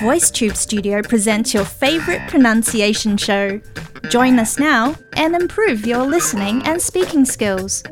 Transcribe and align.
VoiceTube 0.00 0.56
Studio 0.56 1.00
presents 1.02 1.54
your 1.54 1.64
favorite 1.64 2.20
pronunciation 2.28 3.16
show. 3.16 3.60
Join 4.10 4.38
us 4.38 4.58
now 4.58 4.94
and 5.14 5.34
improve 5.34 5.86
your 5.86 6.04
listening 6.04 6.62
and 6.64 6.80
speaking 6.80 7.24
skills. 7.24 7.82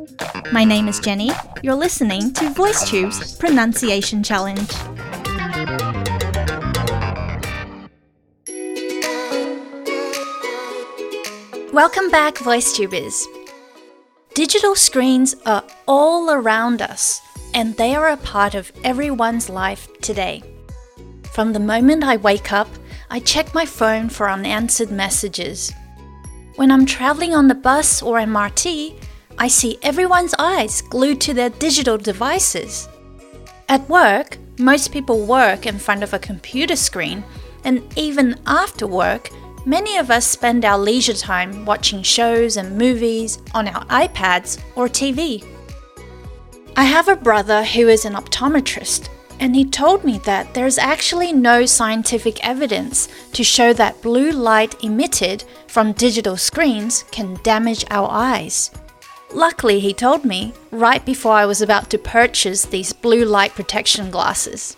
My 0.53 0.65
name 0.65 0.89
is 0.89 1.01
Jenny. 1.01 1.31
You're 1.63 1.75
listening 1.75 2.35
to 2.35 2.51
VoiceTube's 2.51 3.37
Pronunciation 3.37 4.23
Challenge. 4.23 4.69
Welcome 11.73 12.11
back, 12.11 12.35
VoiceTubers. 12.37 13.25
Digital 14.35 14.75
screens 14.75 15.35
are 15.47 15.65
all 15.87 16.31
around 16.31 16.83
us, 16.83 17.21
and 17.55 17.77
they 17.77 17.95
are 17.95 18.09
a 18.09 18.17
part 18.17 18.55
of 18.55 18.73
everyone's 18.85 19.49
life 19.49 19.89
today. 20.01 20.43
From 21.33 21.53
the 21.53 21.61
moment 21.61 22.05
I 22.05 22.17
wake 22.17 22.53
up, 22.53 22.69
I 23.11 23.21
check 23.21 23.55
my 23.55 23.65
phone 23.65 24.09
for 24.09 24.29
unanswered 24.29 24.91
messages. 24.91 25.73
When 26.57 26.71
I'm 26.71 26.87
traveling 26.87 27.35
on 27.35 27.49
the 27.49 27.55
bus 27.55 28.03
or 28.03 28.19
MRT, 28.19 29.03
I 29.39 29.49
see 29.49 29.79
everyone's 29.83 30.35
eyes 30.39 30.83
glued 30.83 31.21
to 31.23 31.35
their 31.35 31.51
digital 31.51 31.97
devices. 31.97 32.89
At 33.69 33.89
work, 33.89 34.39
most 34.59 34.93
people 34.93 35.25
work 35.27 35.67
in 35.67 35.79
front 35.79 36.03
of 36.03 36.13
a 36.13 36.19
computer 36.19 36.77
screen, 36.77 37.25
and 37.65 37.83
even 37.97 38.41
after 38.47 38.87
work, 38.87 39.31
Many 39.69 39.99
of 39.99 40.11
us 40.11 40.27
spend 40.27 40.65
our 40.65 40.79
leisure 40.79 41.13
time 41.13 41.67
watching 41.67 42.03
shows 42.03 42.57
and 42.57 42.79
movies 42.79 43.39
on 43.53 43.69
our 43.69 43.85
iPads 43.87 44.59
or 44.77 44.89
TV. 44.89 45.45
I 46.79 46.85
have 46.85 47.09
a 47.09 47.17
brother 47.17 47.65
who 47.65 47.89
is 47.89 48.05
an 48.05 48.13
optometrist, 48.13 49.09
and 49.41 49.57
he 49.57 49.65
told 49.65 50.05
me 50.05 50.19
that 50.19 50.55
there 50.55 50.65
is 50.65 50.79
actually 50.79 51.33
no 51.33 51.67
scientific 51.67 52.47
evidence 52.47 53.09
to 53.33 53.43
show 53.43 53.73
that 53.73 54.01
blue 54.01 54.31
light 54.31 54.85
emitted 54.85 55.43
from 55.67 55.91
digital 55.91 56.37
screens 56.37 57.05
can 57.11 57.41
damage 57.43 57.85
our 57.91 58.09
eyes. 58.09 58.71
Luckily, 59.35 59.81
he 59.81 59.93
told 59.93 60.25
me 60.25 60.53
right 60.71 61.05
before 61.05 61.33
I 61.33 61.47
was 61.47 61.61
about 61.61 61.91
to 61.91 61.99
purchase 61.99 62.65
these 62.65 62.93
blue 62.93 63.25
light 63.25 63.57
protection 63.57 64.09
glasses. 64.09 64.77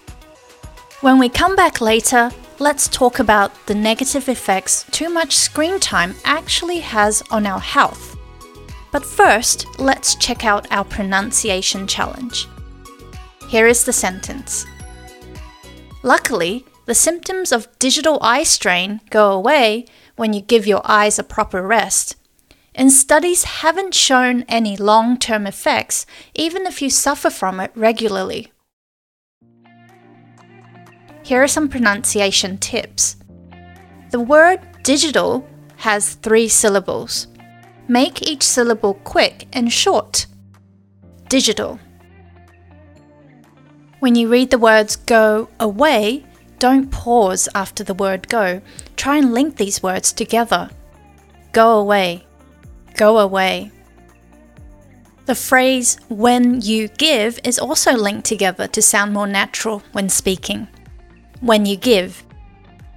When 1.03 1.19
we 1.19 1.29
come 1.29 1.55
back 1.55 1.83
later, 1.83 2.31
let's 2.59 2.89
talk 2.89 3.19
about 3.19 3.53
the 3.67 3.75
negative 3.75 4.27
effects 4.31 4.87
too 4.91 5.11
much 5.11 5.37
screen 5.37 5.79
time 5.79 6.15
actually 6.25 6.81
has 6.81 7.23
on 7.31 7.45
our 7.45 7.61
health. 7.61 8.10
But 8.93 9.07
first, 9.07 9.67
let's 9.79 10.17
check 10.17 10.45
out 10.45 10.67
our 10.71 10.85
pronunciation 10.85 11.87
challenge. 11.87 12.49
Here 13.49 13.67
is 13.67 13.85
the 13.85 13.93
sentence 13.93 14.67
Luckily, 16.03 16.65
the 16.87 16.95
symptoms 16.95 17.53
of 17.53 17.69
digital 17.79 18.19
eye 18.23 18.43
strain 18.43 19.01
go 19.11 19.33
away 19.33 19.85
when 20.17 20.33
you 20.33 20.41
give 20.41 20.67
your 20.67 20.81
eyes 20.85 21.19
a 21.19 21.23
proper 21.23 21.63
rest. 21.63 22.17
And 22.75 22.91
studies 22.91 23.45
haven't 23.45 23.95
shown 23.95 24.45
any 24.49 24.77
long 24.77 25.19
term 25.19 25.47
effects, 25.47 26.07
even 26.35 26.67
if 26.67 26.81
you 26.81 26.89
suffer 26.89 27.29
from 27.29 27.61
it 27.61 27.71
regularly. 27.75 28.51
Here 31.23 31.43
are 31.43 31.49
some 31.49 31.69
pronunciation 31.69 32.57
tips. 32.59 33.17
The 34.11 34.21
word 34.21 34.61
digital 34.83 35.47
has 35.77 36.15
three 36.15 36.49
syllables. 36.49 37.27
Make 37.91 38.23
each 38.23 38.45
syllable 38.45 38.95
quick 38.95 39.49
and 39.53 39.73
short. 39.73 40.27
Digital. 41.29 41.81
When 43.99 44.15
you 44.15 44.29
read 44.29 44.53
the 44.53 44.61
words 44.61 44.95
go 44.95 45.49
away, 45.59 46.25
don't 46.61 46.93
pause 46.93 47.49
after 47.53 47.83
the 47.83 47.95
word 47.95 48.29
go. 48.29 48.63
Try 48.95 49.17
and 49.17 49.35
link 49.35 49.57
these 49.57 49.83
words 49.83 50.13
together. 50.13 50.71
Go 51.51 51.81
away. 51.81 52.25
Go 52.95 53.19
away. 53.19 53.73
The 55.27 55.35
phrase 55.35 55.99
when 56.09 56.61
you 56.61 56.87
give 56.87 57.41
is 57.43 57.59
also 57.59 57.95
linked 57.97 58.25
together 58.25 58.69
to 58.69 58.81
sound 58.81 59.13
more 59.13 59.27
natural 59.27 59.83
when 59.91 60.09
speaking. 60.09 60.69
When 61.41 61.67
you 61.67 61.75
give. 61.75 62.25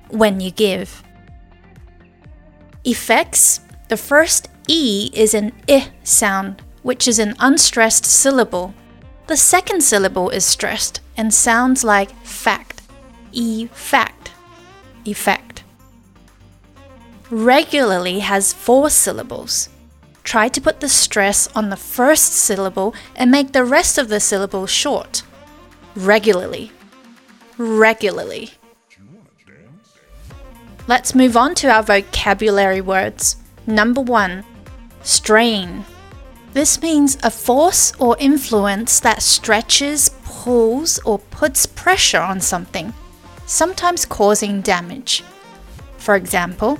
When 0.09 0.39
you 0.39 0.51
give. 0.51 1.01
Effects. 2.83 3.61
The 3.89 3.97
first 3.97 4.49
E 4.67 5.09
is 5.13 5.33
an 5.33 5.51
I 5.69 5.91
sound, 6.03 6.61
which 6.81 7.07
is 7.07 7.19
an 7.19 7.35
unstressed 7.39 8.05
syllable. 8.05 8.73
The 9.27 9.37
second 9.37 9.81
syllable 9.81 10.29
is 10.29 10.45
stressed 10.45 11.01
and 11.17 11.33
sounds 11.33 11.83
like 11.83 12.11
fact. 12.25 12.81
E 13.31 13.67
fact. 13.67 14.31
Effect. 15.05 15.63
Regularly 17.29 18.19
has 18.19 18.53
four 18.53 18.89
syllables. 18.89 19.69
Try 20.23 20.47
to 20.47 20.61
put 20.61 20.79
the 20.79 20.87
stress 20.87 21.47
on 21.55 21.69
the 21.69 21.75
first 21.75 22.33
syllable 22.33 22.95
and 23.15 23.29
make 23.29 23.51
the 23.51 23.65
rest 23.65 23.97
of 23.97 24.07
the 24.07 24.19
syllable 24.19 24.67
short. 24.67 25.23
Regularly 25.95 26.71
regularly. 27.57 28.51
Let's 30.87 31.15
move 31.15 31.37
on 31.37 31.55
to 31.55 31.69
our 31.69 31.83
vocabulary 31.83 32.81
words. 32.81 33.37
Number 33.65 34.01
one, 34.01 34.43
strain. 35.03 35.85
This 36.53 36.81
means 36.81 37.17
a 37.23 37.31
force 37.31 37.93
or 37.99 38.15
influence 38.19 38.99
that 38.99 39.21
stretches, 39.21 40.09
pulls, 40.23 40.99
or 40.99 41.19
puts 41.19 41.65
pressure 41.65 42.21
on 42.21 42.41
something, 42.41 42.93
sometimes 43.45 44.05
causing 44.05 44.61
damage. 44.61 45.23
For 45.97 46.15
example, 46.15 46.79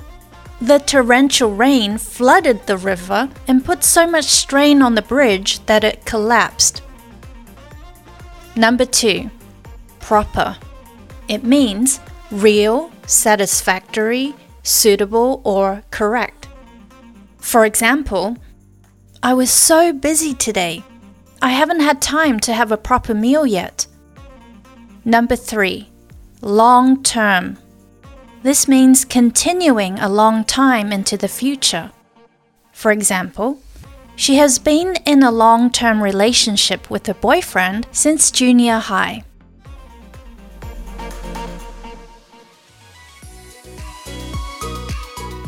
the 0.60 0.78
torrential 0.78 1.54
rain 1.54 1.98
flooded 1.98 2.66
the 2.66 2.76
river 2.76 3.28
and 3.48 3.64
put 3.64 3.84
so 3.84 4.06
much 4.06 4.24
strain 4.26 4.80
on 4.82 4.94
the 4.94 5.02
bridge 5.02 5.64
that 5.66 5.84
it 5.84 6.04
collapsed. 6.04 6.82
Number 8.56 8.84
two, 8.84 9.30
proper. 10.00 10.56
It 11.28 11.42
means 11.42 12.00
real, 12.30 12.92
satisfactory, 13.06 14.34
suitable, 14.62 15.40
or 15.44 15.82
correct. 15.90 16.33
For 17.54 17.64
example, 17.64 18.36
I 19.22 19.32
was 19.34 19.48
so 19.48 19.92
busy 19.92 20.34
today. 20.34 20.82
I 21.40 21.50
haven't 21.50 21.78
had 21.78 22.02
time 22.02 22.40
to 22.40 22.52
have 22.52 22.72
a 22.72 22.76
proper 22.76 23.14
meal 23.14 23.46
yet. 23.46 23.86
Number 25.04 25.36
three, 25.36 25.88
long 26.40 27.04
term. 27.04 27.56
This 28.42 28.66
means 28.66 29.04
continuing 29.04 30.00
a 30.00 30.08
long 30.08 30.42
time 30.42 30.90
into 30.90 31.16
the 31.16 31.28
future. 31.28 31.92
For 32.72 32.90
example, 32.90 33.60
she 34.16 34.34
has 34.34 34.58
been 34.58 34.96
in 35.06 35.22
a 35.22 35.30
long 35.30 35.70
term 35.70 36.02
relationship 36.02 36.90
with 36.90 37.06
her 37.06 37.14
boyfriend 37.14 37.86
since 37.92 38.32
junior 38.32 38.80
high. 38.80 39.22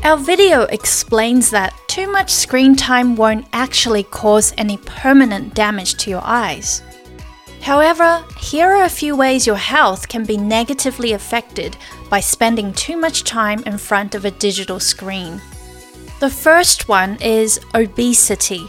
Our 0.07 0.17
video 0.17 0.63
explains 0.67 1.51
that 1.51 1.75
too 1.89 2.09
much 2.09 2.31
screen 2.31 2.77
time 2.77 3.17
won't 3.17 3.49
actually 3.53 4.05
cause 4.05 4.55
any 4.57 4.77
permanent 4.77 5.53
damage 5.53 5.95
to 5.97 6.11
your 6.11 6.23
eyes. 6.23 6.81
However, 7.61 8.25
here 8.39 8.69
are 8.69 8.85
a 8.85 8.89
few 8.89 9.17
ways 9.17 9.49
your 9.49 9.57
health 9.57 10.07
can 10.07 10.25
be 10.25 10.37
negatively 10.37 11.11
affected 11.15 11.77
by 12.09 12.21
spending 12.21 12.73
too 12.73 12.97
much 12.97 13.25
time 13.25 13.65
in 13.65 13.79
front 13.79 14.15
of 14.15 14.25
a 14.25 14.31
digital 14.31 14.79
screen. 14.79 15.41
The 16.21 16.31
first 16.31 16.87
one 16.89 17.21
is 17.21 17.59
obesity, 17.75 18.65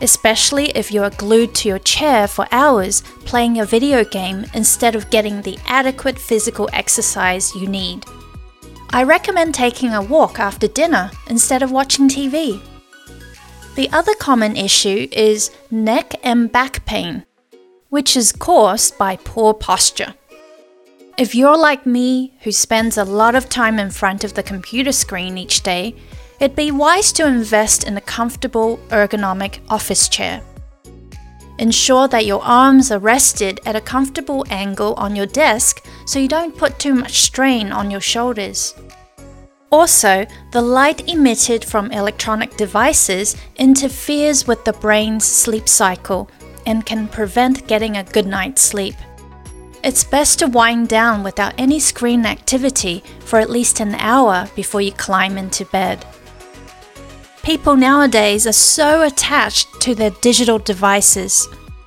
especially 0.00 0.70
if 0.70 0.90
you 0.90 1.04
are 1.04 1.10
glued 1.10 1.54
to 1.54 1.68
your 1.68 1.78
chair 1.78 2.26
for 2.26 2.48
hours 2.50 3.02
playing 3.24 3.60
a 3.60 3.64
video 3.64 4.02
game 4.02 4.44
instead 4.52 4.96
of 4.96 5.10
getting 5.10 5.42
the 5.42 5.60
adequate 5.66 6.18
physical 6.18 6.68
exercise 6.72 7.54
you 7.54 7.68
need. 7.68 8.04
I 8.90 9.02
recommend 9.02 9.54
taking 9.54 9.92
a 9.92 10.02
walk 10.02 10.38
after 10.38 10.68
dinner 10.68 11.10
instead 11.28 11.62
of 11.62 11.72
watching 11.72 12.08
TV. 12.08 12.60
The 13.74 13.90
other 13.90 14.14
common 14.14 14.56
issue 14.56 15.08
is 15.12 15.50
neck 15.70 16.14
and 16.22 16.50
back 16.50 16.86
pain, 16.86 17.26
which 17.90 18.16
is 18.16 18.32
caused 18.32 18.96
by 18.96 19.16
poor 19.16 19.52
posture. 19.52 20.14
If 21.18 21.34
you're 21.34 21.58
like 21.58 21.84
me, 21.84 22.34
who 22.42 22.52
spends 22.52 22.96
a 22.96 23.04
lot 23.04 23.34
of 23.34 23.48
time 23.48 23.78
in 23.78 23.90
front 23.90 24.24
of 24.24 24.34
the 24.34 24.42
computer 24.42 24.92
screen 24.92 25.36
each 25.36 25.62
day, 25.62 25.94
it'd 26.40 26.56
be 26.56 26.70
wise 26.70 27.12
to 27.12 27.26
invest 27.26 27.84
in 27.84 27.96
a 27.96 28.00
comfortable, 28.02 28.78
ergonomic 28.88 29.60
office 29.68 30.08
chair. 30.08 30.42
Ensure 31.58 32.06
that 32.08 32.26
your 32.26 32.42
arms 32.42 32.90
are 32.92 32.98
rested 32.98 33.60
at 33.64 33.76
a 33.76 33.80
comfortable 33.80 34.44
angle 34.50 34.92
on 34.94 35.16
your 35.16 35.26
desk 35.26 35.84
so 36.04 36.18
you 36.18 36.28
don't 36.28 36.56
put 36.56 36.78
too 36.78 36.94
much 36.94 37.22
strain 37.22 37.72
on 37.72 37.90
your 37.90 38.00
shoulders. 38.00 38.74
Also, 39.72 40.26
the 40.52 40.62
light 40.62 41.08
emitted 41.08 41.64
from 41.64 41.90
electronic 41.90 42.56
devices 42.56 43.36
interferes 43.56 44.46
with 44.46 44.64
the 44.64 44.72
brain's 44.74 45.24
sleep 45.24 45.68
cycle 45.68 46.30
and 46.66 46.86
can 46.86 47.08
prevent 47.08 47.66
getting 47.66 47.96
a 47.96 48.04
good 48.04 48.26
night's 48.26 48.62
sleep. 48.62 48.94
it's 49.82 50.02
best 50.02 50.40
to 50.40 50.48
wind 50.48 50.88
down 50.88 51.22
without 51.22 51.54
any 51.58 51.78
screen 51.78 52.26
activity 52.26 53.04
for 53.20 53.38
at 53.38 53.48
least 53.48 53.78
an 53.78 53.94
hour 53.94 54.48
before 54.56 54.80
you 54.80 54.90
climb 54.92 55.38
into 55.38 55.64
bed. 55.66 56.04
People 57.46 57.76
nowadays 57.76 58.44
are 58.48 58.52
so 58.52 59.02
attached 59.02 59.80
to 59.80 59.94
their 59.94 60.10
digital 60.10 60.58
devices, 60.58 61.46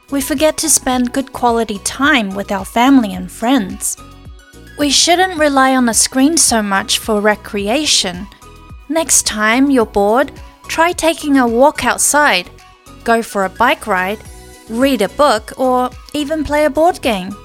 we 0.10 0.22
forget 0.22 0.56
to 0.60 0.70
spend 0.70 1.12
good 1.12 1.34
quality 1.34 1.80
time 1.80 2.34
with 2.34 2.50
our 2.50 2.64
family 2.64 3.14
and 3.14 3.30
friends. 3.30 3.98
We 4.78 4.90
shouldn't 4.90 5.38
rely 5.38 5.76
on 5.76 5.86
the 5.86 5.94
screen 5.94 6.38
so 6.38 6.62
much 6.62 7.00
for 7.00 7.20
recreation. 7.20 8.26
Next 8.88 9.28
time 9.28 9.70
you're 9.70 9.86
bored, 9.86 10.32
try 10.70 10.94
taking 10.94 11.36
a 11.36 11.46
walk 11.46 11.84
outside, 11.84 12.50
go 13.04 13.22
for 13.22 13.44
a 13.44 13.50
bike 13.50 13.86
ride, 13.86 14.20
read 14.70 15.02
a 15.02 15.10
book, 15.10 15.52
or 15.60 15.90
even 16.14 16.46
play 16.46 16.64
a 16.64 16.70
board 16.70 17.02
game. 17.02 17.36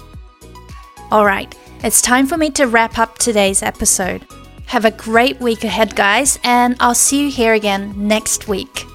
Alright, 1.10 1.58
it's 1.82 2.00
time 2.00 2.28
for 2.28 2.36
me 2.36 2.50
to 2.50 2.68
wrap 2.68 2.96
up 2.96 3.18
today's 3.18 3.60
episode. 3.60 4.24
Have 4.66 4.84
a 4.84 4.90
great 4.90 5.40
week 5.40 5.64
ahead, 5.64 5.94
guys, 5.94 6.38
and 6.42 6.76
I'll 6.80 6.94
see 6.94 7.24
you 7.24 7.30
here 7.30 7.54
again 7.54 7.94
next 7.96 8.48
week. 8.48 8.86